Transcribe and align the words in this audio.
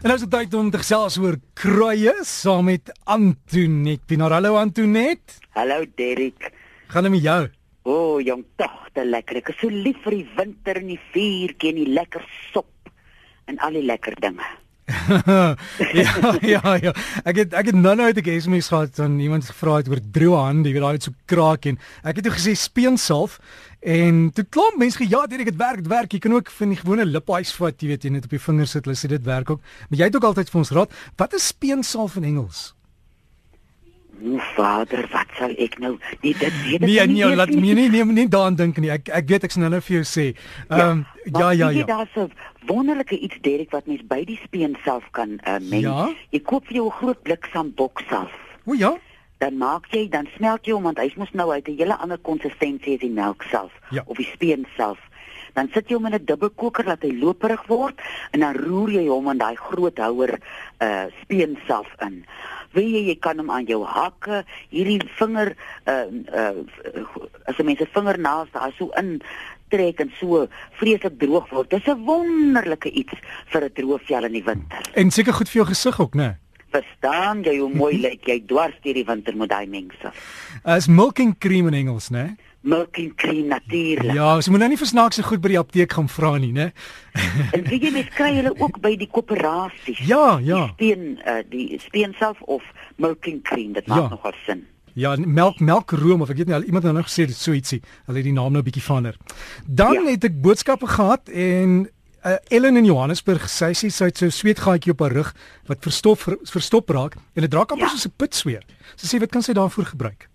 En 0.00 0.08
nou 0.08 0.14
is 0.16 0.22
dit 0.24 0.30
tyd 0.32 0.54
om 0.56 0.68
te 0.72 0.78
gesels 0.80 1.18
oor 1.20 1.36
kruie 1.60 2.12
saam 2.24 2.70
met 2.70 2.88
Antoinette. 3.04 4.06
Pienaar, 4.08 4.32
hallo 4.38 4.54
Antoinette. 4.56 5.34
Hallo 5.52 5.84
Derek. 5.98 6.46
Gaan 6.88 7.04
dit 7.04 7.12
met 7.12 7.26
jou? 7.26 7.42
O, 7.84 7.92
oh, 7.92 8.22
jong 8.24 8.46
togte 8.56 9.04
lekker. 9.04 9.42
Ek 9.42 9.50
is 9.52 9.58
so 9.60 9.68
lief 9.68 10.00
vir 10.06 10.16
die 10.16 10.38
winter 10.38 10.80
en 10.80 10.88
die 10.88 10.96
vuurtjie 11.12 11.74
en 11.74 11.82
die 11.82 11.92
lekker 11.98 12.24
sop 12.54 12.88
en 13.44 13.60
al 13.60 13.76
die 13.76 13.84
lekker 13.84 14.16
dinge. 14.24 14.48
Ja, 16.02 16.36
ja, 16.40 16.74
ja. 16.82 16.92
Ek 17.24 17.36
het 17.42 17.54
ek 17.56 17.70
het 17.70 17.76
nou 17.78 17.94
nou 17.96 18.06
uit 18.10 18.18
'n 18.20 18.40
SMS 18.40 18.68
gehad 18.68 18.94
van 18.94 19.18
iemand 19.20 19.44
gevra 19.44 19.76
het 19.76 19.88
oor 19.88 20.00
droë 20.00 20.40
hande, 20.44 20.68
jy 20.68 20.74
weet 20.74 20.82
daai 20.82 20.98
het 20.98 21.08
so 21.08 21.14
kraak 21.26 21.66
en 21.66 21.78
ek 22.02 22.16
het 22.16 22.24
toe 22.24 22.34
gesê 22.34 22.54
speensalf 22.56 23.38
en 23.80 24.30
toe 24.34 24.44
klomp 24.44 24.76
mense 24.76 24.98
gesê 24.98 25.08
ja, 25.08 25.26
dit 25.26 25.46
het 25.46 25.56
werk, 25.56 25.82
dit 25.82 25.88
werk. 25.88 26.12
Jy 26.12 26.18
kan 26.18 26.34
ook 26.34 26.50
van 26.50 26.68
die 26.68 26.80
gewone 26.80 27.04
liphuis 27.04 27.52
vat, 27.52 27.80
jy 27.80 27.88
weet 27.88 28.04
jy 28.04 28.10
net 28.10 28.24
op 28.24 28.30
die 28.30 28.42
vingers 28.42 28.70
sit, 28.70 28.84
hulle 28.84 28.96
sê 28.96 29.08
dit 29.08 29.24
werk 29.24 29.50
ook. 29.50 29.60
Maar 29.88 29.98
jy 29.98 30.04
het 30.10 30.16
ook 30.16 30.24
altyd 30.24 30.50
vir 30.50 30.58
ons 30.58 30.70
raad, 30.70 30.92
wat 31.16 31.34
is 31.34 31.46
speensalf 31.46 32.16
in 32.16 32.24
Engels? 32.24 32.74
O 34.20 34.38
vader, 34.54 35.06
wat 35.12 35.30
sal 35.38 35.54
ek 35.56 35.78
nou? 35.80 35.94
Nee, 36.20 36.34
dit 36.36 36.56
weet 36.64 36.82
ek 36.82 36.86
nee, 36.86 37.06
nie. 37.06 37.24
Nee, 37.24 37.36
laat 37.36 37.52
my 37.54 37.60
nie 37.60 37.88
nee, 37.88 38.04
nie 38.04 38.28
daaraan 38.28 38.58
dink 38.58 38.76
nie. 38.82 38.90
Ek 38.92 39.08
ek 39.08 39.28
weet 39.30 39.46
ek's 39.48 39.56
nou 39.56 39.70
nou 39.72 39.80
vir 39.80 40.00
jou 40.00 40.06
sê. 40.06 40.26
Ehm 40.68 41.04
ja, 41.24 41.50
ja, 41.50 41.70
ja. 41.70 41.84
Dit 41.84 41.88
ja. 41.88 42.02
is 42.02 42.16
'n 42.16 42.32
wonderlike 42.68 43.16
iets 43.18 43.38
Derek 43.40 43.70
wat 43.70 43.86
mens 43.86 44.02
by 44.06 44.24
die 44.24 44.40
speen 44.44 44.76
self 44.84 45.04
kan 45.10 45.38
uh, 45.46 45.56
meng. 45.60 45.86
Ja? 45.88 46.10
Jy 46.30 46.40
koop 46.40 46.66
vir 46.66 46.80
jou 46.82 46.86
'n 46.86 46.98
groot 47.00 47.22
blik 47.22 47.48
sambok 47.52 48.02
self. 48.08 48.32
O 48.66 48.74
ja. 48.74 48.98
Dan 49.38 49.56
maak 49.56 49.86
jy, 49.90 50.08
dan 50.08 50.28
smelt 50.36 50.66
jy 50.66 50.72
hom 50.72 50.82
want 50.82 50.98
hy 50.98 51.12
mos 51.16 51.32
nou 51.32 51.50
uit 51.50 51.68
'n 51.68 51.76
hele 51.76 51.96
ander 51.96 52.18
konsistensie 52.18 52.94
as 52.94 53.00
die 53.00 53.10
melk 53.10 53.42
self 53.50 53.72
Ja. 53.90 54.02
of 54.06 54.16
die 54.16 54.28
speen 54.32 54.66
self. 54.76 54.98
Dan 55.54 55.68
sit 55.72 55.88
jy 55.88 55.94
hom 55.94 56.06
in 56.06 56.14
'n 56.14 56.24
dubbelkoker 56.24 56.84
laat 56.84 57.02
hy 57.02 57.12
loperig 57.12 57.66
word 57.66 58.00
en 58.32 58.40
dan 58.40 58.54
roer 58.54 58.90
jy 58.90 59.06
hom 59.08 59.30
in 59.30 59.38
daai 59.38 59.56
groot 59.56 59.98
houer 59.98 60.38
uh 60.80 61.06
speen 61.22 61.58
self 61.66 61.88
in. 62.00 62.24
Wie 62.72 62.86
jy, 62.86 63.06
jy 63.08 63.16
kan 63.18 63.38
hom 63.38 63.50
aan 63.50 63.66
jou 63.66 63.84
hakke, 63.84 64.44
hierdie 64.70 65.00
vinger 65.18 65.54
uh 65.86 66.06
uh 66.32 66.54
as 67.46 67.58
'n 67.58 67.66
mens 67.66 67.78
se 67.78 67.86
vingernaels 67.92 68.50
daar 68.52 68.72
so 68.78 68.90
in 68.96 69.20
trek 69.70 70.00
en 70.00 70.12
so 70.18 70.46
vreeslik 70.78 71.18
droog 71.18 71.48
word. 71.50 71.70
Dis 71.70 71.86
'n 71.86 72.04
wonderlike 72.04 72.90
iets 72.90 73.14
vir 73.52 73.64
'n 73.64 73.72
droë 73.74 73.98
vel 74.06 74.24
in 74.24 74.32
die 74.32 74.44
winter. 74.44 74.82
En 74.94 75.10
seker 75.10 75.32
goed 75.32 75.48
vir 75.48 75.62
jou 75.62 75.66
gesig 75.66 76.00
ook, 76.00 76.14
né? 76.14 76.38
Verstaan 76.70 77.42
jy 77.42 77.58
hoe 77.58 77.74
mooi 77.74 78.00
lyk 78.00 78.26
jy 78.26 78.42
dwars 78.46 78.74
deur 78.82 78.94
die 78.94 79.04
winter 79.04 79.36
met 79.36 79.48
daai 79.48 79.66
mengsel? 79.66 80.12
As 80.62 80.86
milking 80.86 81.38
cream 81.38 81.66
in 81.66 81.74
Engels, 81.74 82.10
né? 82.10 82.36
Milking 82.62 83.14
cream 83.16 83.46
natuurlik. 83.48 84.12
Ja, 84.12 84.40
so 84.40 84.50
moet 84.50 84.60
nou 84.60 84.68
nie 84.68 84.78
vir 84.78 84.86
snaakse 84.86 85.22
goed 85.22 85.40
by 85.40 85.48
die 85.48 85.58
apteek 85.58 85.92
gaan 85.96 86.08
vra 86.08 86.36
nie, 86.38 86.52
né? 86.52 86.72
En 87.56 87.62
weet 87.64 87.82
jy 87.86 87.90
mens 87.94 88.08
kry 88.14 88.34
hulle 88.36 88.52
ook 88.60 88.80
by 88.84 88.96
die 89.00 89.08
koöperasies. 89.08 89.98
Ja, 90.06 90.38
ja. 90.44 90.66
Die 90.76 90.92
speen 90.92 91.18
uh, 91.26 91.38
die 91.48 91.78
speen 91.80 92.12
self 92.18 92.42
of 92.42 92.62
milking 92.96 93.40
cream, 93.42 93.72
dit 93.72 93.86
maak 93.86 93.98
Ja. 94.02 94.08
nogal 94.08 94.32
sin. 94.46 94.66
Ja, 94.94 95.16
melk 95.16 95.60
melkroom 95.60 96.20
of 96.20 96.30
ek 96.30 96.36
weet 96.36 96.48
nie 96.48 96.64
iemand 96.66 96.84
het 96.84 96.92
nou 96.92 97.04
gesê 97.06 97.24
dit 97.26 97.36
so 97.36 97.52
ietsie. 97.52 97.80
Hulle 98.06 98.18
het 98.18 98.24
die 98.26 98.32
naam 98.36 98.52
nou 98.52 98.62
bietjie 98.62 98.82
verander. 98.82 99.16
Dan 99.66 99.92
Ja. 99.94 100.10
het 100.10 100.24
ek 100.24 100.40
boodskappe 100.42 100.86
gehad 100.86 101.28
en 101.28 101.88
uh, 102.26 102.36
Ellen 102.50 102.76
in 102.76 102.84
Johannesburg 102.84 103.46
sê 103.48 103.70
sy 103.72 103.88
sy 103.88 104.04
het 104.10 104.18
so 104.18 104.26
'n 104.26 104.30
sweetgaatjie 104.30 104.92
op 104.92 105.00
haar 105.00 105.12
rug 105.12 105.34
wat 105.66 105.78
verstop 105.80 106.18
ver, 106.20 106.36
verstop 106.44 106.90
raak 106.90 107.14
en 107.34 107.42
dit 107.42 107.54
raak 107.54 107.70
amper 107.72 107.86
Ja. 107.86 107.92
soos 107.94 108.06
'n 108.06 108.12
pitsweer. 108.16 108.62
Sy 108.96 109.16
sê 109.16 109.20
wat 109.20 109.30
kan 109.30 109.42
sy 109.42 109.52
daarvoor 109.52 109.84
gebruik? 109.86 110.28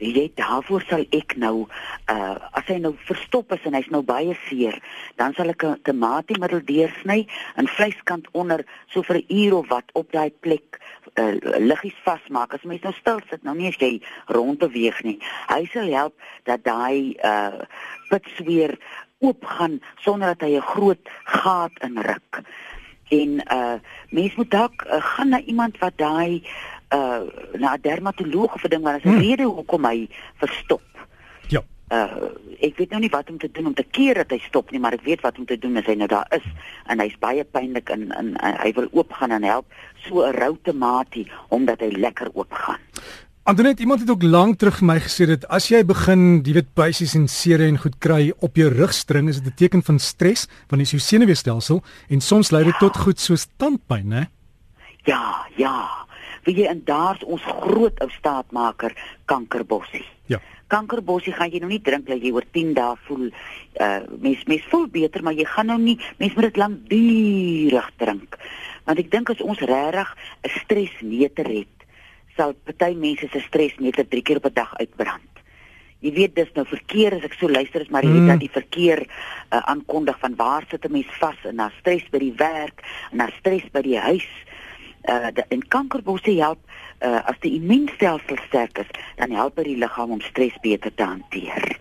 Weet 0.00 0.16
jy 0.16 0.26
daarvoor 0.38 0.84
sal 0.88 1.02
ek 1.12 1.34
nou 1.36 1.66
uh 2.08 2.36
as 2.56 2.68
hy 2.72 2.78
nou 2.80 2.94
verstop 3.04 3.52
is 3.52 3.66
en 3.68 3.76
hy's 3.76 3.90
nou 3.92 4.00
baie 4.06 4.32
seer, 4.46 4.78
dan 5.20 5.34
sal 5.36 5.52
ek 5.52 5.64
'n 5.64 5.82
tomatiemiddel 5.84 6.64
deursny 6.64 7.26
en 7.60 7.68
vleiskant 7.68 8.28
onder 8.32 8.64
so 8.88 9.02
vir 9.02 9.20
'n 9.20 9.28
uur 9.28 9.54
of 9.60 9.68
wat 9.68 9.92
op 9.92 10.08
daai 10.12 10.32
plek 10.40 10.80
uh 11.20 11.36
liggies 11.60 12.00
vasmaak. 12.04 12.54
As 12.54 12.64
mens 12.64 12.82
nou 12.82 12.94
stil 12.96 13.20
sit, 13.28 13.44
nou 13.44 13.54
nie 13.54 13.68
as 13.68 13.76
jy 13.76 14.00
rond 14.28 14.58
beweeg 14.58 15.02
nie. 15.04 15.18
Hy 15.48 15.68
sal 15.72 15.92
help 15.92 16.14
dat 16.44 16.64
daai 16.64 17.16
uh 17.20 17.60
pitsweer 18.08 18.78
oopgaan 19.20 19.80
sonder 20.00 20.32
dat 20.32 20.48
hy 20.48 20.56
'n 20.56 20.70
groot 20.72 21.04
gat 21.24 21.72
inruk. 21.84 22.40
En 23.10 23.30
uh 23.52 23.76
mens 24.10 24.34
moet 24.34 24.50
dalk 24.50 24.84
uh, 24.86 24.96
gaan 25.02 25.28
na 25.28 25.40
iemand 25.40 25.78
wat 25.78 25.96
daai 25.96 26.42
uh 26.94 27.20
na 27.58 27.74
'n 27.76 27.80
dermatoloog 27.82 28.54
of 28.54 28.64
'n 28.64 28.68
ding 28.68 28.82
wat 28.82 28.96
is 28.96 29.04
'n 29.04 29.08
Hmm. 29.08 29.20
rede 29.20 29.42
hoekom 29.44 29.84
hy 29.84 30.08
verstop. 30.38 30.82
Ja. 31.48 31.62
Uh 31.90 32.28
ek 32.60 32.76
weet 32.76 32.90
nou 32.90 33.00
nie 33.00 33.10
wat 33.10 33.30
om 33.30 33.38
te 33.38 33.48
doen 33.52 33.66
om 33.66 33.74
te 33.74 33.82
keer 33.90 34.14
dat 34.14 34.30
hy 34.30 34.38
stop 34.38 34.70
nie, 34.70 34.80
maar 34.80 34.92
ek 34.92 35.02
weet 35.04 35.20
wat 35.20 35.38
om 35.38 35.46
te 35.46 35.58
doen 35.58 35.76
as 35.76 35.86
hy 35.86 35.94
nou 35.94 36.08
daar 36.08 36.26
is 36.30 36.44
en 36.86 36.98
hy's 37.00 37.16
baie 37.18 37.44
pynlik 37.44 37.88
en, 37.90 38.12
en, 38.12 38.36
en 38.36 38.54
hy 38.62 38.72
wil 38.72 38.88
oopgaan 38.92 39.30
en 39.30 39.42
help 39.42 39.66
so 40.08 40.26
'n 40.26 40.32
rou 40.34 40.56
tomatie 40.62 41.30
omdat 41.48 41.80
hy 41.80 41.88
lekker 41.96 42.28
oopgaan. 42.34 42.78
Antoinette, 43.42 43.80
iemand 43.82 44.00
het 44.00 44.10
ook 44.10 44.22
lank 44.22 44.58
terug 44.58 44.76
vir 44.78 44.86
my 44.86 44.98
gesê 45.00 45.26
dat 45.26 45.48
as 45.48 45.68
jy 45.68 45.84
begin, 45.84 46.42
jy 46.44 46.52
weet, 46.52 46.74
bysies 46.74 47.14
en 47.14 47.28
sere 47.28 47.66
en 47.66 47.78
goed 47.78 47.98
kry 47.98 48.32
op 48.40 48.56
jou 48.56 48.68
rugstring, 48.68 49.28
is 49.28 49.40
dit 49.40 49.52
'n 49.52 49.56
teken 49.56 49.82
van 49.82 49.98
stres, 49.98 50.46
want 50.68 50.78
dit 50.78 50.80
is 50.80 50.90
jou 50.90 51.00
senuweestelsel 51.00 51.82
en 52.08 52.20
soms 52.20 52.50
lei 52.50 52.64
dit 52.64 52.72
Ja. 52.72 52.78
tot 52.78 52.96
goed 52.96 53.18
soos 53.20 53.46
tandpyn, 53.56 54.06
né? 54.08 54.28
Ja, 55.04 55.46
ja. 55.56 55.99
Wie 56.50 56.64
jy 56.64 56.70
en 56.70 56.82
daar's 56.84 57.22
ons 57.30 57.42
groot 57.46 58.00
ou 58.02 58.08
staatmaker 58.10 58.94
kankerbossie. 59.30 60.04
Ja. 60.26 60.40
Kankerbossie 60.70 61.32
gaan 61.32 61.50
jy 61.52 61.60
nou 61.62 61.70
nie 61.70 61.82
drink 61.82 62.08
dat 62.08 62.22
jy 62.22 62.32
oor 62.34 62.46
10 62.54 62.74
dae 62.74 62.96
voel 63.06 63.30
uh 63.80 64.00
mens 64.18 64.42
mens 64.50 64.66
voel 64.70 64.88
beter 64.90 65.22
maar 65.22 65.38
jy 65.38 65.46
gaan 65.46 65.70
nou 65.70 65.78
nie 65.78 65.98
mens 66.18 66.34
moet 66.34 66.48
dit 66.50 66.56
lankdurig 66.56 67.90
drink. 68.02 68.38
Want 68.84 68.98
ek 68.98 69.10
dink 69.12 69.30
as 69.30 69.40
ons 69.40 69.60
regtig 69.60 70.10
'n 70.42 70.50
stresmeter 70.58 71.46
het, 71.46 71.76
sal 72.36 72.54
party 72.64 72.94
mense 72.94 73.28
se 73.30 73.40
stresmeter 73.46 74.08
3 74.08 74.22
keer 74.22 74.36
op 74.42 74.46
'n 74.50 74.54
dag 74.54 74.74
uitbrand. 74.82 75.30
Jy 76.00 76.12
weet 76.12 76.34
dis 76.34 76.52
nou 76.54 76.64
verkeer 76.66 77.14
as 77.14 77.24
ek 77.24 77.34
so 77.34 77.48
luister 77.48 77.80
is 77.82 77.90
maar 77.90 78.02
jy 78.02 78.08
Mm. 78.10 78.18
weet 78.18 78.28
dat 78.28 78.40
die 78.40 78.50
verkeer 78.60 79.00
uh, 79.06 79.58
aankondig 79.70 80.18
van 80.18 80.34
waar 80.36 80.64
sit 80.70 80.84
'n 80.84 80.92
mens 80.92 81.10
vas 81.20 81.36
en 81.44 81.54
na 81.54 81.70
stres 81.80 82.02
by 82.10 82.18
die 82.18 82.34
werk 82.36 82.82
en 83.12 83.16
na 83.18 83.28
stres 83.38 83.62
by 83.72 83.82
die 83.82 83.98
huis. 83.98 84.28
Uh 85.08 85.30
en 85.48 85.62
kankerbosse 85.68 86.34
help 86.36 86.58
uh 87.00 87.20
as 87.24 87.38
die 87.40 87.54
immuunstelsel 87.56 88.36
sterk 88.48 88.78
is, 88.78 88.90
dan 89.16 89.30
help 89.30 89.56
dit 89.56 89.72
die 89.72 89.78
liggaam 89.80 90.10
om 90.10 90.20
stres 90.20 90.56
beter 90.60 90.94
te 90.94 91.02
hanteer. 91.02 91.78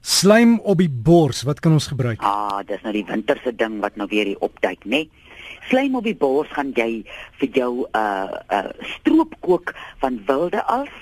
Slijm 0.00 0.58
op 0.60 0.78
die 0.78 0.90
bors, 0.90 1.42
wat 1.42 1.60
kan 1.60 1.72
ons 1.72 1.86
gebruik? 1.88 2.20
Ah, 2.20 2.60
dis 2.66 2.82
nou 2.84 2.92
die 2.92 3.06
winterse 3.08 3.54
ding 3.56 3.78
wat 3.80 3.96
nou 3.96 4.08
weer 4.10 4.28
hier 4.28 4.40
opduik, 4.44 4.84
né? 4.84 5.04
Nee? 5.04 5.24
Slijm 5.68 5.94
op 5.96 6.04
die 6.04 6.16
bors 6.16 6.50
gaan 6.52 6.74
jy 6.76 7.04
vir 7.40 7.48
jou 7.56 7.86
uh 7.96 8.40
uh 8.52 8.68
stroop 8.96 9.32
kook 9.40 9.72
van 10.02 10.20
wilde 10.26 10.60
als, 10.68 10.92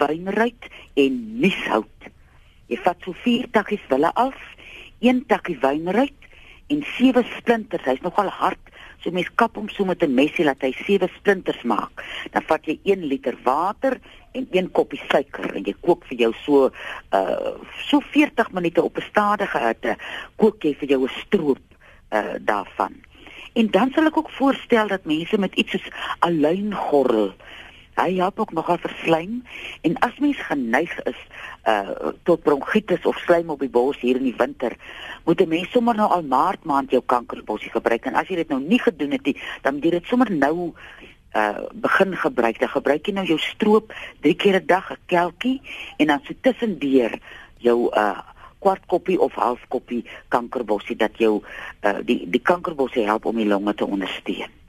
wynruit 0.00 0.66
en 0.98 1.20
nieshout. 1.42 2.10
Jy 2.70 2.78
vat 2.82 3.06
so 3.06 3.14
4 3.22 3.46
takkies 3.54 3.86
wilde 3.90 4.10
als, 4.18 4.40
1 4.98 5.24
takkie 5.30 5.58
wynruit 5.62 6.28
en 6.70 6.82
7 6.96 7.24
splinters. 7.36 7.86
Hy's 7.86 8.02
nogal 8.02 8.30
hard. 8.34 8.69
So 9.00 9.10
mens 9.10 9.30
kap 9.34 9.56
hom 9.56 9.68
so 9.68 9.84
met 9.84 10.02
'n 10.02 10.14
mesie 10.14 10.44
laat 10.44 10.62
hy 10.62 10.72
7 10.72 11.08
splinters 11.16 11.62
maak. 11.62 12.04
Dan 12.32 12.42
vat 12.42 12.64
jy 12.66 12.78
1 12.84 13.04
liter 13.04 13.36
water 13.44 14.00
en 14.32 14.46
1 14.50 14.70
koppie 14.70 15.00
suiker 15.08 15.56
en 15.56 15.64
jy 15.64 15.74
kook 15.80 16.04
vir 16.04 16.18
jou 16.18 16.32
so 16.44 16.70
uh 17.12 17.54
so 17.88 18.00
40 18.00 18.52
minute 18.52 18.82
op 18.82 18.96
'n 18.98 19.08
stadige 19.10 19.58
hitte 19.58 19.96
kook 20.36 20.62
jy 20.64 20.74
vir 20.74 20.88
jou 20.88 21.02
'n 21.04 21.16
stroop 21.24 21.64
uh 22.12 22.34
daarvan. 22.40 22.94
En 23.54 23.70
dan 23.70 23.90
sal 23.94 24.06
ek 24.06 24.16
ook 24.16 24.30
voorstel 24.30 24.86
dat 24.86 25.04
mense 25.04 25.38
met 25.38 25.54
iets 25.54 25.70
soos 25.70 25.90
aluingorrel 26.18 27.34
hy 27.96 28.16
help 28.16 28.40
ook 28.40 28.52
nogal 28.52 28.78
vir 28.78 28.94
slijm 29.04 29.42
en 29.82 29.98
as 29.98 30.18
mens 30.18 30.36
geneig 30.36 30.92
is 31.04 31.20
uh 31.66 32.14
tot 32.24 32.42
bronkietis 32.42 33.04
of 33.06 33.18
slijm 33.18 33.50
op 33.50 33.60
die 33.60 33.68
bors 33.68 34.00
hier 34.00 34.16
in 34.16 34.24
die 34.24 34.36
winter 34.36 34.76
moet 35.24 35.40
'n 35.40 35.48
mens 35.48 35.70
sommer 35.70 35.94
nou 35.94 36.08
al 36.08 36.22
maart 36.22 36.64
maand 36.64 36.90
jou 36.90 37.02
kankerbossie 37.06 37.70
gebruik 37.70 38.06
en 38.06 38.14
as 38.14 38.28
jy 38.28 38.36
dit 38.36 38.48
nou 38.48 38.60
nie 38.60 38.80
gedoen 38.80 39.10
het 39.10 39.24
nie 39.24 39.36
dan 39.62 39.74
moet 39.74 39.84
jy 39.84 39.90
dit 39.90 40.06
sommer 40.06 40.30
nou 40.32 40.72
uh 41.34 41.58
begin 41.72 42.16
gebruik. 42.16 42.58
Dan 42.58 42.68
gebruik 42.68 43.06
jy 43.06 43.12
nou 43.14 43.26
jou 43.26 43.38
stroop 43.38 43.94
3 44.20 44.34
keer 44.34 44.60
'n 44.60 44.66
dag 44.66 44.90
'n 44.90 44.98
kelkie 45.06 45.60
en 45.96 46.06
dan 46.06 46.20
so 46.24 46.34
tussendeur 46.40 47.18
jou 47.58 47.90
uh 47.94 48.18
kwart 48.58 48.86
koppie 48.86 49.20
of 49.20 49.34
half 49.34 49.60
koppie 49.68 50.04
kankerbossie 50.28 50.96
dat 50.96 51.16
jou 51.18 51.42
uh 51.82 51.98
die 52.04 52.30
die 52.30 52.42
kankerbossie 52.42 53.04
help 53.04 53.24
om 53.24 53.36
die 53.36 53.46
longe 53.46 53.74
te 53.74 53.86
ondersteun. 53.86 54.59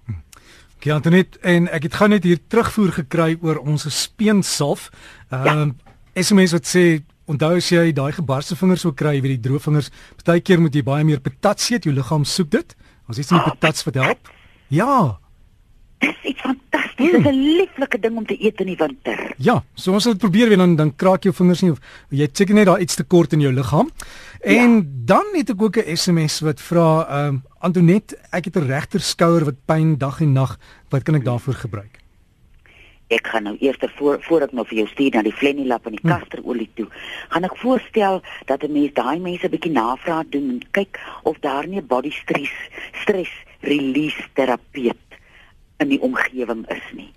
Okay, 0.81 0.95
Antoinette, 0.95 1.37
en 1.45 1.67
ek 1.69 1.83
het 1.85 1.93
gou 1.93 2.07
net 2.09 2.23
hier 2.25 2.39
terugvoer 2.49 2.89
gekry 2.95 3.35
oor 3.45 3.59
ons 3.61 3.83
speensalf. 3.93 4.87
Ehm 5.29 5.59
um, 5.67 5.73
SMS 6.17 6.55
wat 6.55 6.65
sê 6.65 6.81
onthou 7.29 7.51
as 7.59 7.67
jy 7.69 7.91
daai 7.93 8.09
gebarste 8.15 8.57
vingers 8.57 8.87
wil 8.87 8.95
kry, 8.97 9.13
weet 9.21 9.35
die 9.35 9.43
droë 9.45 9.61
vingers, 9.61 9.91
partykeer 10.17 10.57
moet 10.57 10.73
jy 10.73 10.81
baie 10.87 11.05
meer 11.05 11.21
patat 11.21 11.61
eet, 11.69 11.85
jou 11.85 11.93
liggaam 11.93 12.25
soek 12.25 12.49
dit. 12.57 12.73
Ons 13.05 13.21
iets 13.21 13.29
in 13.29 13.37
die 13.37 13.51
patats 13.51 13.85
wat 13.85 14.01
help. 14.01 14.33
Ja. 14.73 15.19
Dis 16.01 16.25
iets 16.33 16.41
fantasties. 16.47 16.90
Dit 17.01 17.19
is 17.19 17.25
'n 17.25 17.41
lieflike 17.57 17.99
ding 17.99 18.17
om 18.17 18.25
te 18.25 18.37
eet 18.39 18.59
in 18.59 18.67
die 18.67 18.77
winter. 18.77 19.33
Ja, 19.37 19.63
so 19.73 19.93
ons 19.93 20.03
sal 20.03 20.11
dit 20.11 20.21
probeer 20.21 20.47
weer 20.47 20.57
dan 20.57 20.75
dan 20.75 20.95
kraak 20.95 21.23
jou 21.23 21.33
vingers 21.33 21.61
nie 21.61 21.71
of 21.71 21.79
jy 22.09 22.27
seker 22.31 22.55
net 22.55 22.65
daar 22.65 22.79
iets 22.79 22.95
tekort 22.95 23.33
in 23.33 23.39
jou 23.39 23.53
liggaam. 23.53 23.89
En 24.41 24.75
ja. 24.75 24.81
dan 25.05 25.25
het 25.33 25.49
ek 25.49 25.61
ook 25.61 25.77
'n 25.77 25.95
SMS 25.95 26.39
wat 26.39 26.61
vra 26.61 27.05
ehm 27.09 27.27
um, 27.27 27.43
Antonet, 27.59 28.17
ek 28.31 28.45
het 28.45 28.55
'n 28.55 28.65
regter 28.65 28.99
skouer 28.99 29.45
wat 29.45 29.65
pyn 29.65 29.97
dag 29.97 30.21
en 30.21 30.33
nag. 30.33 30.57
Wat 30.89 31.03
kan 31.03 31.15
ek 31.15 31.25
daarvoor 31.25 31.53
gebruik? 31.53 31.99
Ek 33.07 33.27
gaan 33.27 33.43
nou 33.43 33.57
eers 33.59 33.77
voor 33.95 34.17
voor 34.21 34.41
ek 34.41 34.51
nou 34.51 34.65
vir 34.65 34.77
jou 34.77 34.87
stuur 34.87 35.11
na 35.13 35.21
die 35.21 35.35
Flenilap 35.35 35.85
en 35.85 35.91
die 35.91 35.99
hm. 36.01 36.07
kasterolie 36.07 36.69
toe. 36.73 36.87
Gaan 37.29 37.43
ek 37.43 37.57
voorstel 37.57 38.21
dat 38.45 38.63
'n 38.63 38.71
mens 38.71 38.93
daai 38.93 39.19
mense 39.19 39.45
'n 39.45 39.51
bietjie 39.51 39.71
navraag 39.71 40.25
doen 40.29 40.49
en 40.49 40.61
kyk 40.71 40.99
of 41.23 41.37
daar 41.39 41.67
nie 41.67 41.79
'n 41.79 41.87
body 41.87 42.11
stress 42.11 42.53
stress 42.91 43.31
release 43.59 44.23
terapeut 44.33 45.10
in 45.81 45.89
die 45.89 46.01
omgewing 46.01 46.63
is 46.69 46.85
nie. 46.97 47.09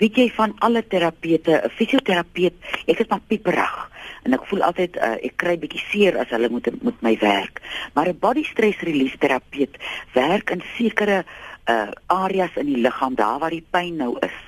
Weet 0.00 0.16
jy 0.16 0.30
van 0.32 0.54
alle 0.64 0.80
terapeute, 0.80 1.60
'n 1.60 1.70
fisioterapeut, 1.76 2.56
ek 2.86 3.00
is 3.04 3.08
maar 3.08 3.24
pieperig 3.28 3.76
en 4.24 4.32
ek 4.36 4.46
voel 4.48 4.62
altyd 4.64 4.96
uh, 4.96 5.16
ek 5.20 5.36
kry 5.40 5.56
bietjie 5.60 5.82
seer 5.90 6.16
as 6.20 6.32
hulle 6.32 6.48
moet 6.52 6.68
met 6.82 7.02
my 7.04 7.16
werk. 7.20 7.60
Maar 7.94 8.08
'n 8.08 8.18
body 8.20 8.44
stress 8.44 8.80
release 8.80 9.18
terapeut 9.18 9.76
werk 10.12 10.50
in 10.50 10.62
sekere 10.76 11.24
uh, 11.66 11.90
areas 12.06 12.56
in 12.56 12.66
die 12.66 12.80
liggaam 12.80 13.14
daar 13.14 13.38
waar 13.38 13.54
die 13.54 13.66
pyn 13.70 13.96
nou 13.96 14.16
is. 14.20 14.38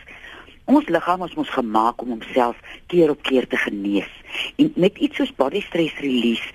Ons 0.64 0.88
liggaam 0.88 1.24
is 1.26 1.34
mos 1.34 1.50
gemaak 1.50 2.02
om 2.02 2.08
homself 2.08 2.56
keer 2.86 3.10
op 3.10 3.22
keer 3.22 3.46
te 3.46 3.56
genees. 3.56 4.10
En 4.56 4.72
met 4.76 4.96
iets 4.96 5.16
soos 5.16 5.34
body 5.36 5.60
stress 5.60 5.98
release 6.00 6.48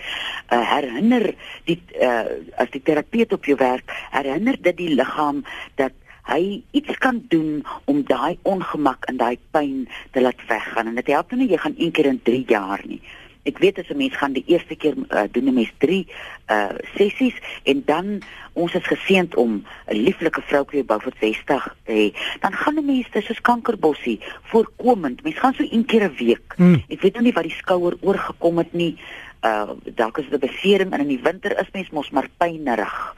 uh, 0.50 0.63
herinner 0.74 1.33
die 1.65 1.81
uh, 2.01 2.25
as 2.57 2.71
die 2.71 2.81
terapeut 2.81 3.33
op 3.33 3.45
jou 3.45 3.57
werk, 3.57 3.92
herinner 4.12 4.57
dit 4.62 4.77
die 4.77 4.94
liggaam 4.95 5.44
dat 5.75 5.94
hy 6.27 6.63
iets 6.71 6.97
kan 7.03 7.21
doen 7.31 7.63
om 7.85 8.03
daai 8.07 8.38
ongemak 8.41 9.07
en 9.12 9.18
daai 9.18 9.38
pyn 9.51 9.88
te 10.12 10.21
laat 10.21 10.41
weggaan. 10.47 10.91
En 10.91 11.00
dit 11.00 11.13
help 11.13 11.31
nie 11.31 11.50
jy 11.50 11.62
gaan 11.63 11.77
een 11.77 11.91
keer 11.91 12.12
in 12.12 12.21
3 12.24 12.44
jaar 12.47 12.83
nie. 12.85 13.01
Ek 13.47 13.62
weet 13.63 13.79
as 13.79 13.89
'n 13.89 13.97
mens 13.97 14.15
gaan 14.18 14.33
die 14.33 14.44
eerste 14.47 14.75
keer 14.75 14.95
uh, 14.97 15.24
doen 15.31 15.47
'n 15.47 15.53
mens 15.53 15.71
3 15.77 16.07
uh 16.51 16.75
sessies 16.95 17.38
en 17.63 17.83
dan 17.85 18.21
ons 18.53 18.74
is 18.74 18.88
geseënd 18.88 19.35
om 19.35 19.63
'n 19.88 19.95
lieflike 19.95 20.41
vroukie 20.41 20.83
by 20.83 20.97
voor 21.00 21.15
60 21.19 21.75
te 21.85 21.91
hê. 21.91 22.39
Dan 22.39 22.53
gaan 22.53 22.75
'n 22.75 22.85
mens 22.85 23.07
dis 23.12 23.25
soos 23.25 23.41
kankerbossie 23.41 24.19
voorkomend. 24.41 25.23
Mens 25.23 25.39
gaan 25.39 25.53
so 25.53 25.63
een 25.69 25.85
keer 25.85 26.03
'n 26.03 26.15
week. 26.18 26.53
Hmm. 26.56 26.83
ek 26.88 27.01
weet 27.01 27.13
nou 27.13 27.23
nie 27.23 27.33
wat 27.33 27.44
die 27.44 27.59
skouer 27.62 27.95
oorgekom 28.01 28.57
het 28.57 28.73
nie. 28.73 28.97
Uh 29.44 29.69
dalk 29.95 30.18
is 30.18 30.30
dit 30.30 30.44
'n 30.44 30.47
besering 30.47 30.91
en 30.91 31.00
in 31.00 31.15
die 31.15 31.23
winter 31.23 31.59
is 31.59 31.71
mens 31.71 31.89
mos 31.89 32.09
maar 32.09 32.27
pynerig 32.38 33.15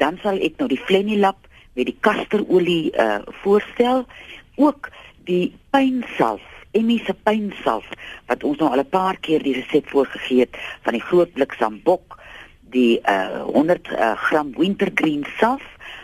dan 0.00 0.18
sal 0.22 0.40
ek 0.40 0.56
nou 0.60 0.68
die 0.70 0.80
Flenilap 0.80 1.46
met 1.74 1.86
die 1.86 1.96
kasterolie 2.00 2.92
uh 2.96 3.18
voorstel. 3.42 4.06
Ook 4.56 4.90
die 5.24 5.54
pynsalf 5.70 6.42
emiese 6.70 7.14
pynsalf 7.26 7.86
wat 8.30 8.44
ons 8.46 8.58
nou 8.58 8.70
al 8.70 8.82
'n 8.82 8.88
paar 8.88 9.16
keer 9.18 9.42
die 9.42 9.54
resep 9.54 9.88
voorgegee 9.88 10.40
het 10.40 10.56
van 10.82 10.92
die 10.92 11.06
groot 11.08 11.32
blik 11.32 11.52
sambok. 11.58 12.18
Die 12.70 13.00
uh 13.04 13.42
100 13.42 13.88
uh, 13.88 14.12
gram 14.16 14.52
wintergreen 14.56 15.26
salf 15.38 15.62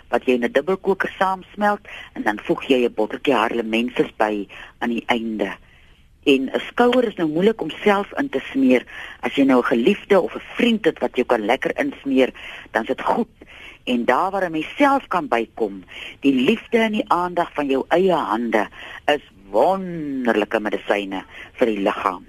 wat 0.08 0.24
jy 0.26 0.34
in 0.34 0.44
'n 0.44 0.52
dubbelkoker 0.52 1.12
saamsmelt 1.18 1.80
en 2.14 2.22
dan 2.22 2.38
voeg 2.42 2.64
jy 2.64 2.84
'n 2.84 2.94
botteltjie 2.94 3.34
harlemenses 3.34 4.10
by 4.16 4.48
aan 4.78 4.90
die 4.90 5.04
einde. 5.06 5.54
En 6.24 6.50
'n 6.50 6.60
skouer 6.60 7.04
is 7.04 7.14
nou 7.14 7.28
moeilik 7.28 7.60
om 7.60 7.70
self 7.70 8.12
in 8.18 8.28
te 8.28 8.40
smeer. 8.52 8.86
As 9.20 9.34
jy 9.34 9.44
nou 9.44 9.58
'n 9.60 9.72
geliefde 9.74 10.20
of 10.20 10.34
'n 10.34 10.42
vriend 10.54 10.84
het 10.84 10.98
wat 10.98 11.14
jou 11.16 11.26
kan 11.26 11.44
lekker 11.44 11.78
insmeer 11.78 12.32
dan 12.70 12.82
is 12.82 12.88
dit 12.88 13.02
goed 13.02 13.28
en 13.86 14.04
daar 14.04 14.30
waar 14.30 14.46
'n 14.46 14.52
mens 14.52 14.76
self 14.76 15.06
kan 15.08 15.28
bykom, 15.28 15.84
die 16.20 16.34
liefde 16.34 16.78
en 16.78 16.92
die 16.92 17.08
aandag 17.10 17.52
van 17.54 17.66
jou 17.66 17.84
eie 17.88 18.12
hande 18.12 18.68
is 19.04 19.22
wonderlike 19.50 20.60
medisyne 20.60 21.22
vir 21.58 21.66
die 21.66 21.80
liggaam. 21.80 22.24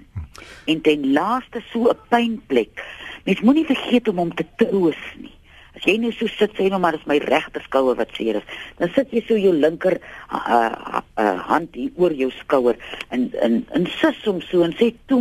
En 0.64 0.80
ten 0.80 1.12
laaste 1.12 1.62
so 1.70 1.90
'n 1.90 1.98
pynplek. 2.08 2.84
Mens 3.24 3.40
moenie 3.40 3.66
vergeet 3.66 4.08
om 4.08 4.16
hom 4.16 4.34
te 4.34 4.46
troos 4.56 5.02
nie. 5.16 5.34
As 5.76 5.84
jy 5.84 5.96
nou 5.96 6.12
so 6.12 6.26
sit 6.26 6.54
sê 6.58 6.68
nou 6.68 6.80
maar 6.80 6.92
dis 6.92 7.06
my 7.06 7.18
regter 7.18 7.62
skouer 7.62 7.96
wat 7.96 8.08
seer 8.12 8.36
is, 8.36 8.42
dan 8.76 8.88
sit 8.88 9.10
jy 9.10 9.22
so 9.26 9.36
jou 9.36 9.52
linker 9.52 10.00
uh, 10.32 10.46
uh, 10.48 11.00
uh, 11.18 11.38
hand 11.50 11.74
hier 11.74 11.90
oor 11.96 12.12
jou 12.12 12.30
skouer 12.30 12.76
en 13.08 13.30
en 13.40 13.66
insis 13.74 14.24
hom 14.24 14.40
so 14.40 14.62
en 14.62 14.72
sê 14.72 14.94
toe 15.06 15.20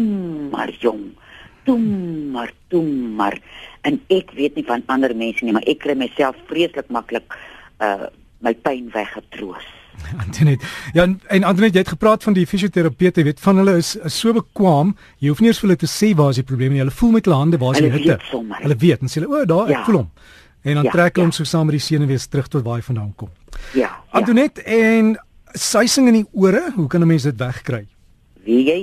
maar 0.51 0.69
jong 0.79 1.11
toe 1.67 1.79
maar 2.33 2.53
toe 2.71 2.83
maar 3.19 3.37
en 3.87 3.99
ek 4.13 4.31
weet 4.37 4.55
nie 4.55 4.65
van 4.67 4.83
ander 4.93 5.13
mense 5.15 5.45
nie 5.45 5.55
maar 5.55 5.67
ek 5.67 5.83
kry 5.85 5.97
myself 5.99 6.39
vreeslik 6.51 6.89
maklik 6.89 7.37
uh 7.83 8.07
my 8.45 8.53
pyn 8.53 8.89
weggetroos. 8.93 9.65
Antoinette, 10.23 10.65
ja 10.93 11.03
en 11.03 11.43
Antoinette 11.43 11.77
jy 11.77 11.83
het 11.83 11.93
gepraat 11.95 12.23
van 12.23 12.35
die 12.37 12.45
fisioterapeute, 12.47 13.23
weet 13.25 13.39
van 13.41 13.61
hulle 13.61 13.77
is, 13.81 13.95
is 14.05 14.17
so 14.21 14.33
bekwam, 14.35 14.93
jy 15.23 15.31
hoef 15.31 15.41
nie 15.41 15.49
eers 15.51 15.61
vir 15.61 15.71
hulle 15.71 15.79
te 15.81 15.89
sê 15.89 16.11
waar 16.17 16.33
is 16.35 16.41
die 16.41 16.45
probleem 16.47 16.75
nie. 16.75 16.83
Hulle 16.83 16.93
voel 16.93 17.15
met 17.15 17.25
hulle 17.25 17.39
hande 17.39 17.59
waar 17.61 17.77
is 17.77 17.81
die 17.81 17.91
hitte. 17.95 18.19
Hulle 18.61 18.77
weet 18.83 19.05
en 19.05 19.11
sê 19.11 19.21
hulle 19.21 19.31
o, 19.31 19.45
daar 19.49 19.71
ja. 19.71 19.79
ek 19.79 19.89
voel 19.89 20.03
hom. 20.03 20.11
En 20.67 20.79
dan 20.79 20.89
ja, 20.89 20.93
trek 20.93 21.17
hulle 21.17 21.25
ja. 21.25 21.29
hom 21.29 21.35
so 21.35 21.49
saam 21.49 21.69
met 21.69 21.79
die 21.79 21.85
senuwees 21.87 22.27
terug 22.29 22.51
tot 22.53 22.65
waar 22.67 22.81
hy 22.81 22.85
vandaan 22.85 23.13
kom. 23.17 23.33
Ja. 23.77 23.95
Antoinette 24.17 24.61
ja. 24.65 24.93
en 24.99 25.15
suising 25.57 26.11
in 26.11 26.21
die 26.21 26.27
ore, 26.37 26.63
hoe 26.75 26.87
kan 26.91 27.01
'n 27.01 27.09
mens 27.09 27.25
dit 27.25 27.39
wegkry? 27.41 27.87
Wie 28.45 28.63
jy 28.67 28.79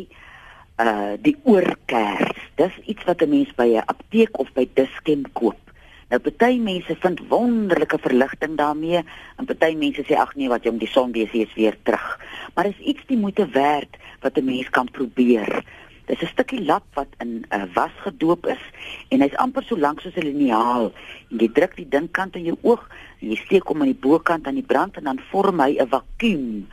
uh 0.82 1.14
die 1.22 1.36
oorkers. 1.44 2.43
Dis 2.54 2.74
iets 2.86 3.04
wat 3.04 3.22
'n 3.22 3.28
mens 3.28 3.54
by 3.54 3.68
'n 3.74 3.86
apteek 3.86 4.38
of 4.38 4.52
by 4.52 4.68
Dischem 4.74 5.22
koop. 5.32 5.64
Nou 6.08 6.20
party 6.20 6.58
mense 6.58 6.96
vind 7.00 7.20
wonderlike 7.28 7.98
verligting 7.98 8.56
daarmee 8.56 9.00
en 9.36 9.48
party 9.48 9.74
mense 9.74 10.04
sê 10.04 10.14
ag 10.14 10.34
nee 10.34 10.48
wat 10.48 10.62
jy 10.64 10.70
om 10.70 10.78
die 10.78 10.90
son 10.90 11.12
wees 11.12 11.32
is 11.32 11.54
weer 11.54 11.76
terug. 11.82 12.20
Maar 12.54 12.66
is 12.66 12.78
iets 12.78 13.06
die 13.06 13.16
moeite 13.16 13.46
werd 13.46 13.96
wat 14.20 14.36
'n 14.38 14.44
mens 14.44 14.70
kan 14.70 14.88
probeer. 14.90 15.64
Dis 16.06 16.22
'n 16.22 16.26
stukkie 16.26 16.64
lap 16.64 16.84
wat 16.94 17.08
in 17.18 17.28
'n 17.28 17.44
uh, 17.54 17.64
was 17.74 17.90
gedoop 18.04 18.46
is 18.46 18.62
en 19.08 19.20
hy's 19.20 19.36
amper 19.36 19.62
so 19.62 19.76
lank 19.76 20.00
soos 20.00 20.14
'n 20.14 20.26
liniaal 20.26 20.92
en 21.30 21.38
jy 21.38 21.48
druk 21.52 21.76
die 21.76 21.88
dinkkant 21.88 22.36
in 22.36 22.44
jou 22.44 22.58
oog 22.62 22.88
en 23.20 23.28
jy 23.28 23.36
steek 23.36 23.66
hom 23.68 23.80
aan 23.80 23.92
die 23.92 24.02
bokant 24.08 24.46
aan 24.46 24.60
die 24.60 24.70
brand 24.72 24.96
en 24.96 25.04
dan 25.04 25.20
vorm 25.30 25.60
hy 25.60 25.76
'n 25.80 25.88
vakuum 25.88 26.68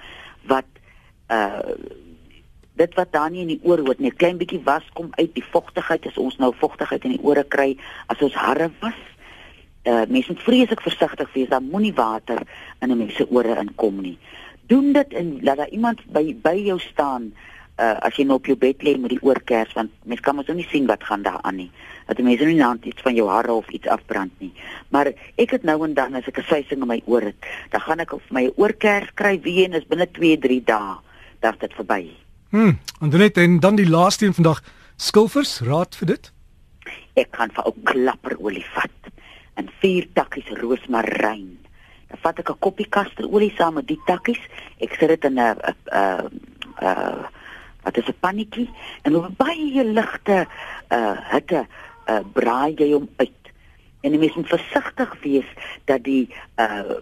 wat 0.46 0.70
uh 1.30 1.74
dit 2.82 2.98
wat 2.98 3.14
daar 3.14 3.30
nie 3.32 3.44
in 3.46 3.54
die 3.54 3.62
oor 3.64 3.82
hoort 3.86 4.00
nie, 4.00 4.12
'n 4.12 4.22
klein 4.22 4.38
bietjie 4.42 4.64
was 4.66 4.86
kom 4.94 5.10
uit 5.22 5.34
die 5.36 5.48
vogtigheid 5.54 6.06
as 6.08 6.18
ons 6.18 6.38
nou 6.38 6.52
vogtigheid 6.64 7.04
in 7.06 7.16
die 7.18 7.24
ore 7.24 7.44
kry 7.44 7.78
as 8.08 8.22
ons 8.22 8.34
harre 8.34 8.72
was. 8.82 9.00
Uh 9.84 10.06
mense 10.08 10.32
moet 10.32 10.48
vreeslik 10.48 10.82
versigtig 10.82 11.34
wees, 11.34 11.50
daar 11.50 11.62
moenie 11.62 11.94
water 11.94 12.42
in 12.82 12.92
'n 12.92 12.98
mens 12.98 13.16
se 13.16 13.26
ore 13.30 13.60
inkom 13.60 14.02
nie. 14.02 14.18
Doen 14.68 14.92
dit 14.94 15.14
en 15.14 15.40
laat 15.42 15.58
daar 15.58 15.70
iemand 15.78 16.00
by 16.06 16.36
by 16.42 16.58
jou 16.66 16.80
staan 16.80 17.34
uh 17.78 17.98
as 18.08 18.16
jy 18.16 18.26
nou 18.26 18.38
op 18.38 18.46
jou 18.46 18.58
bed 18.58 18.84
lê 18.84 18.98
met 18.98 19.10
die 19.10 19.22
oorkers 19.22 19.74
want 19.74 19.92
mense 20.04 20.24
kan 20.24 20.36
mos 20.36 20.48
nou 20.48 20.58
nie 20.58 20.68
sien 20.72 20.86
wat 20.86 21.04
gaan 21.04 21.22
daar 21.22 21.42
aan 21.42 21.56
nie. 21.56 21.72
Dat 22.08 22.16
die 22.16 22.26
mense 22.26 22.44
nou 22.44 22.54
nie 22.54 22.64
net 22.64 22.86
iets 22.86 23.02
van 23.02 23.16
jou 23.16 23.28
hare 23.30 23.54
of 23.54 23.70
iets 23.70 23.88
afbrand 23.88 24.32
nie. 24.40 24.54
Maar 24.90 25.14
ek 25.36 25.52
het 25.52 25.64
nou 25.64 25.84
en 25.84 25.94
dan 25.94 26.16
as 26.16 26.28
ek 26.28 26.38
'n 26.38 26.44
suising 26.44 26.82
in 26.82 26.88
my 26.88 27.02
oor 27.06 27.22
het, 27.22 27.46
dan 27.70 27.82
gaan 27.82 28.00
ek 28.00 28.14
my 28.30 28.52
oorkers 28.56 29.14
kry 29.14 29.40
weer 29.42 29.66
en 29.66 29.74
is 29.74 29.88
binne 29.88 30.12
2, 30.12 30.38
3 30.38 30.64
dae 30.64 30.98
dat 31.40 31.60
dit 31.60 31.74
verby 31.74 32.02
is. 32.06 32.31
Hm, 32.52 32.74
en 33.00 33.10
dan 33.10 33.20
net 33.20 33.38
en 33.38 33.60
dan 33.60 33.76
die 33.76 33.90
laaste 33.90 34.26
een 34.26 34.34
vandag, 34.34 34.64
skilfers, 34.96 35.60
raad 35.64 35.96
vir 35.96 36.08
dit? 36.08 36.32
Ek 37.16 37.30
kan 37.32 37.52
vir 37.56 37.64
ou 37.64 37.72
klapperolie 37.88 38.66
vat 38.74 39.12
en 39.56 39.70
vier 39.80 40.08
takkies 40.20 40.50
roosmaryn. 40.60 41.54
Dan 42.12 42.20
vat 42.26 42.42
ek 42.44 42.50
'n 42.52 42.60
koppie 42.60 42.90
kasterolie 42.90 43.54
saam 43.56 43.74
met 43.80 43.88
die 43.88 44.00
takkies. 44.06 44.42
Ek 44.84 44.92
sit 45.00 45.08
dit 45.08 45.24
in 45.24 45.40
'n 45.40 45.56
'n 45.56 46.28
'n 46.84 47.26
wat 47.84 47.98
is 47.98 48.08
'n 48.08 48.20
pannetjie 48.20 48.70
en 49.02 49.16
op 49.16 49.38
baie 49.38 49.84
ligte 49.84 50.48
uh 50.92 51.16
hitte 51.32 51.68
uh 52.10 52.20
braai 52.34 52.76
jy 52.76 52.92
hom 52.92 53.10
uit. 53.16 53.44
En 54.02 54.12
jy 54.12 54.32
moet 54.36 54.48
versigtig 54.48 55.16
wees 55.24 55.48
dat 55.86 56.04
die 56.04 56.28
uh 56.58 57.00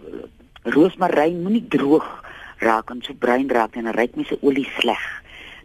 roosmaryn 0.62 1.42
moenie 1.42 1.66
droog 1.68 2.22
raak 2.58 2.90
en 2.90 3.02
so 3.02 3.14
bruin 3.14 3.50
raak 3.50 3.74
en 3.74 3.84
dan 3.84 3.94
ryk 3.94 4.14
mense 4.14 4.38
olie 4.42 4.68
sleg 4.78 5.20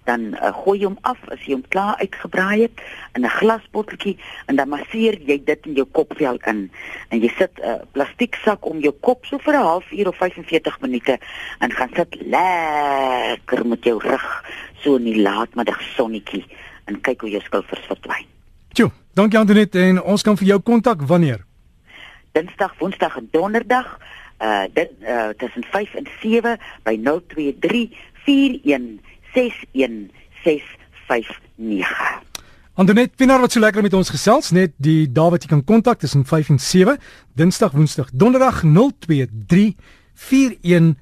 dan 0.06 0.34
uh, 0.34 0.52
gooi 0.54 0.80
jy 0.80 0.90
hom 0.90 0.98
af 1.02 1.22
as 1.34 1.42
jy 1.46 1.56
hom 1.58 1.64
klaar 1.74 1.98
uitgebraai 2.02 2.62
het 2.62 2.82
in 3.18 3.26
'n 3.26 3.36
glasbotteltjie 3.40 4.18
en 4.46 4.56
dan 4.56 4.70
masseer 4.70 5.18
jy 5.30 5.38
dit 5.44 5.66
in 5.66 5.74
jou 5.74 5.88
kopvel 5.92 6.38
in 6.46 6.70
en 7.10 7.20
jy 7.20 7.32
sit 7.38 7.52
'n 7.60 7.66
uh, 7.70 7.82
plastiek 7.92 8.36
sak 8.46 8.66
om 8.66 8.80
jou 8.80 8.94
kop 9.02 9.26
so 9.26 9.38
vir 9.38 9.54
'n 9.54 9.66
halfuur 9.66 10.08
of 10.08 10.18
45 10.18 10.82
minute 10.82 11.18
en 11.60 11.72
gaan 11.72 11.92
sit 11.96 12.16
lekker 12.22 13.66
met 13.66 13.84
jou 13.84 13.98
rug 14.00 14.44
so 14.82 14.96
in 14.96 15.04
die 15.04 15.22
laatmiddag 15.22 15.82
sonnetjie 15.82 16.46
en 16.86 17.02
kyk 17.02 17.22
hoe 17.22 17.30
jou 17.30 17.42
skilfers 17.42 17.86
verdwyn. 17.88 18.26
Tjoe, 18.74 18.92
dankie 19.14 19.40
Antoinette 19.40 19.80
en 19.80 20.02
ons 20.04 20.22
kan 20.22 20.38
vir 20.38 20.48
jou 20.48 20.60
kontak 20.60 21.02
wanneer? 21.02 21.46
Dinsdag, 22.32 22.74
Woensdag 22.78 23.18
en 23.18 23.28
Donderdag 23.32 24.00
uh 24.42 24.64
dit 24.74 24.92
uh 25.02 25.30
tussen 25.38 25.64
5 25.64 25.94
en 25.94 26.08
7 26.22 26.58
by 26.84 26.96
023 27.02 27.90
41 28.26 29.00
61659. 29.36 32.24
Antonet 32.74 33.16
Pinaar 33.16 33.40
wat 33.40 33.52
so 33.52 33.60
lekker 33.60 33.82
met 33.82 33.94
ons 33.94 34.10
gesels 34.10 34.52
net 34.52 34.72
die 34.78 35.12
dae 35.12 35.30
wat 35.32 35.44
jy 35.44 35.50
kan 35.54 35.64
kontak 35.64 36.00
tussen 36.00 36.26
5 36.26 36.50
en 36.50 36.60
7 36.60 36.98
Dinsdag 37.36 37.72
Woensdag 37.72 38.10
Donderdag 38.12 38.64
023 38.64 39.76
41 40.16 40.96